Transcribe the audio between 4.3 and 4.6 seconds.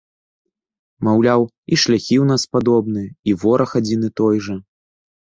жа.